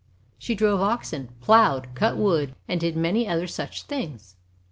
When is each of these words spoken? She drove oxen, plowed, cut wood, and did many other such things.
She 0.39 0.55
drove 0.55 0.81
oxen, 0.81 1.29
plowed, 1.41 1.89
cut 1.93 2.17
wood, 2.17 2.55
and 2.67 2.79
did 2.79 2.97
many 2.97 3.27
other 3.27 3.45
such 3.45 3.83
things. 3.83 4.35